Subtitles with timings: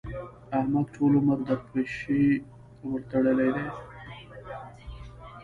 [0.57, 2.23] احمد ټول عمر د پيشي
[2.91, 3.67] ورتړلې دي.